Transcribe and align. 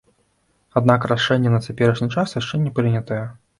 Аднак 0.81 1.05
рашэнне 1.11 1.53
на 1.57 1.61
цяперашні 1.67 2.09
час 2.17 2.35
яшчэ 2.41 2.63
не 2.65 2.75
прынятае. 2.81 3.25